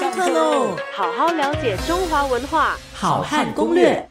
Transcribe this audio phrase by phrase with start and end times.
[0.00, 0.74] 上课喽！
[0.94, 4.08] 好好了解中华文化，好汉攻略。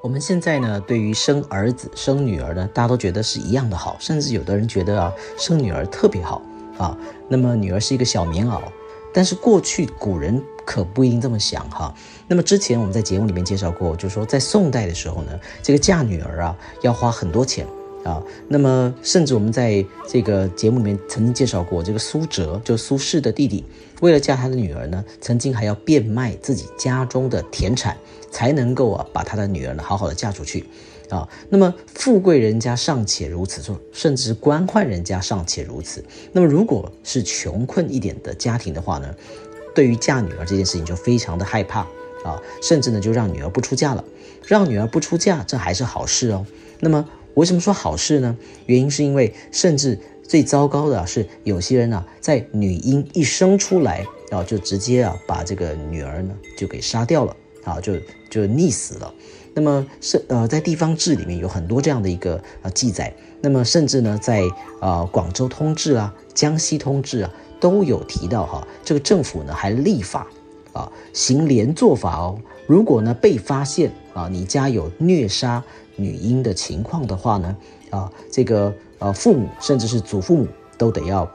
[0.00, 6.40] 我们现在呢，对于生儿子、生女儿呢，大家都觉得是一样的好，甚至有的人觉得啊，生女儿特别好
[6.78, 6.96] 啊。
[7.28, 8.60] 那么女儿是一个小棉袄，
[9.12, 11.92] 但是过去古人可不一定这么想哈。
[12.28, 17.66] 那么之前我们在节目里面介绍过，就是说在宋代的时候呢，这个嫁女儿啊，要花很多钱。
[18.06, 23.64] 啊，那么甚至我们在这个节目里面曾经介绍过，这个苏辙就苏轼的弟弟，
[24.00, 27.96] 为了嫁他的女儿呢，曾经还要变卖自己家中的田产，
[28.30, 30.64] 才能够啊把他的女儿呢好好的嫁出去，
[31.10, 39.12] 啊，那么富贵人家尚且如此，说甚至官宦人家尚且如此，那么如果是穷困一点的家庭的话呢，
[39.74, 41.80] 对于嫁女儿这件事情就非常的害怕
[42.22, 44.04] 啊，甚至呢就让女儿不出嫁了，
[44.46, 46.46] 让女儿不出嫁，这还是好事哦，
[46.78, 47.04] 那么。
[47.36, 48.34] 为什么说好事呢？
[48.64, 57.92] 原因是因为，甚至最糟糕的是，有些人呢，在女婴一生出来，啊，就直接啊，把这个女儿呢就给杀掉了，啊，就
[58.30, 59.12] 就溺死了。
[59.52, 63.14] 那么是呃，在地方志里面有很多这样的一个呃记载。
[63.42, 64.42] 那么甚至呢，在
[64.80, 67.30] 啊广州通志啊、江西通志啊
[67.60, 70.26] 都有提到哈，这个政府呢还立法
[70.76, 72.38] 啊，行连坐法哦。
[72.66, 75.64] 如果呢被发现啊，你家有虐杀。
[75.98, 77.56] 女婴的情况的话呢，
[77.88, 80.46] 啊，这个呃父母甚至是祖父母
[80.76, 81.26] 都得要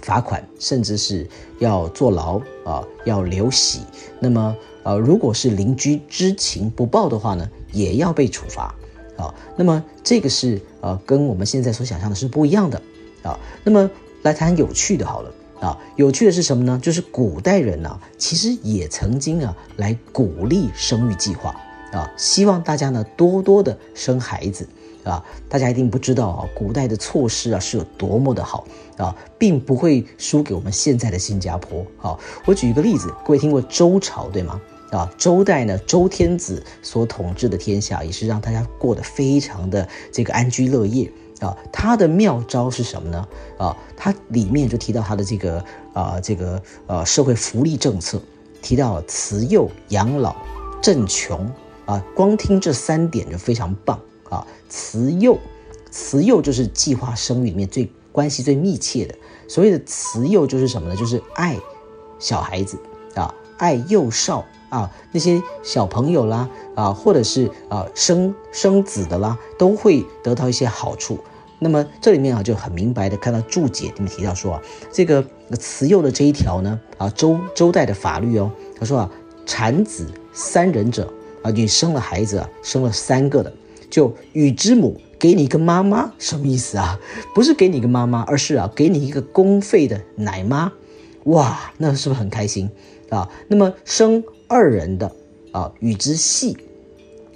[0.00, 3.80] 罚款，甚至是要坐牢啊，要流血。
[4.18, 8.74] 那么呃，如果是邻居知情不报的话呢，也要被处罚
[9.18, 9.34] 啊。
[9.54, 12.80] 那么这个是呃跟我们现在所想象的是不一样的
[13.22, 13.38] 啊。
[13.64, 13.90] 那么
[14.22, 15.30] 来谈有趣的好了
[15.64, 16.78] 啊，有趣的是什么呢？
[16.82, 21.54] 就是古代人呢，其实也曾经啊来鼓励生育计划。
[21.90, 24.68] 啊，希望大家呢多多的生孩子，
[25.04, 28.66] 啊，大家一定不知道啊，古代的措施啊是有多么的好
[28.98, 31.86] 啊，并不会输给我们现在的新加坡。
[31.96, 34.60] 好，我举一个例子，各位听过周朝对吗？
[34.90, 41.10] 啊，周代呢，周天子所统治的天下也是让大家过得非常的这个安居乐业
[41.40, 41.56] 啊。
[41.72, 43.28] 他的妙招是什么呢？
[43.58, 48.20] 啊，他里面就提到他的这个啊这个呃社会福利政策，
[48.62, 50.34] 提到慈幼、养老、
[50.82, 51.50] 振穷。
[51.86, 54.00] 啊，光听这三点就非常棒
[54.30, 54.46] 啊！
[54.70, 55.38] 慈幼，
[55.90, 59.14] 慈幼就是计划生育里面最关系最密切的。
[59.46, 60.96] 所谓的慈幼就是什么呢？
[60.96, 61.58] 就是爱
[62.18, 62.78] 小孩子
[63.14, 64.42] 啊，爱幼少
[64.74, 71.18] 啊，那些小朋友啦啊，或者是啊生生子的啦，都会得到一些好处。
[71.58, 75.24] 那么这里面啊就很明白的看到注解里面提到说啊，这个
[75.58, 79.10] 慈幼的这一条呢啊周周代的法律哦，他说啊，
[79.46, 81.08] 产子三人者。
[81.42, 83.52] 啊，你生了孩子，生了三个的，
[83.90, 86.98] 就与之母给你一个妈妈，什么意思啊？
[87.34, 90.72] 不是给你一个妈妈，而是啊，给你一个公费的奶妈，
[91.24, 92.70] 哇，那是不是很开心
[93.10, 93.28] 啊？
[93.48, 95.10] 那么生二人的
[95.52, 96.56] 啊，与之系，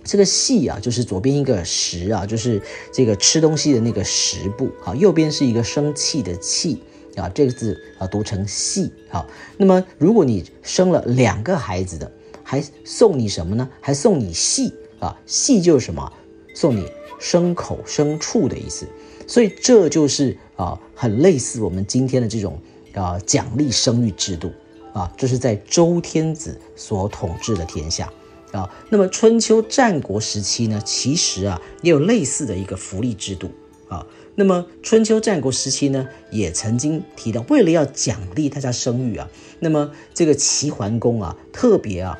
[0.05, 2.61] 这个系啊，就是左边一个食啊，就是
[2.93, 6.83] 这个吃东西的那个食部，好，右边是一个生气的气
[7.17, 9.27] 啊，这个字啊读成系，好，
[9.57, 12.11] 那么如果你生了两个孩子的。
[12.51, 13.69] 还送你什么呢？
[13.79, 16.11] 还送你戏啊，戏就是什么？
[16.55, 16.83] 送你
[17.21, 18.87] 牲口牲畜的意思。
[19.27, 22.59] 所以这就是啊，很类似我们今天的这种
[22.95, 24.51] 啊奖励生育制度
[24.93, 25.13] 啊。
[25.17, 28.13] 这是在周天子所统治的天下
[28.53, 28.69] 啊。
[28.91, 33.51] 那么春秋战国时期呢，其实啊也有类似的一个福利制度
[33.89, 34.07] 啊。
[34.35, 39.29] 那么春秋战国时期呢，也曾经提到，为了要奖励大家生育啊，
[39.61, 42.19] 那么这个齐桓公啊，特别啊。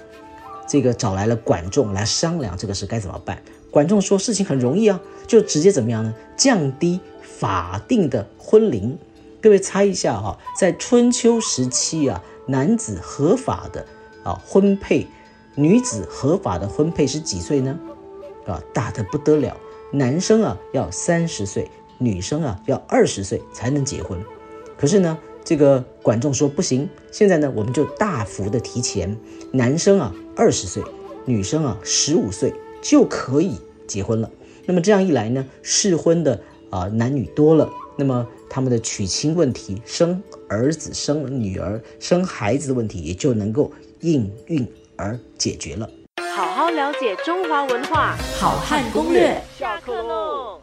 [0.71, 3.43] 这个找来了管仲来商量这个事该怎么办。
[3.71, 6.15] 管仲说事情很容易啊，就直接怎么样呢？
[6.37, 8.99] 降低法定的婚龄。
[9.41, 13.87] 各位猜一下哈，在春秋时期啊，男子合法的
[14.25, 15.07] 啊婚配，
[15.55, 17.79] 女子合法的婚配是几岁呢？
[18.47, 19.57] 啊，大的不得了，
[19.93, 24.19] 男生啊要三十岁，女生啊要二十岁才能结婚。
[24.77, 25.17] 可是呢？
[25.45, 29.17] 这个管仲说不行，现在呢，我们就大幅的提前，
[29.51, 30.83] 男生啊二十岁，
[31.25, 32.53] 女生啊十五岁
[32.83, 34.31] 就可以结婚了。
[34.67, 44.67] 那么这样一来呢，适婚的啊男女多了，那么他们的娶亲问题、生儿子、生女儿、生孩子的问题也就能够应运
[44.97, 45.89] 而解决了。
[46.35, 50.61] 好好了解中华文化，好汉攻略，下课喽。